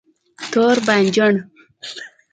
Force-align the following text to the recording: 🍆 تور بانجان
🍆 0.43 0.45
تور 0.51 0.75
بانجان 0.87 1.35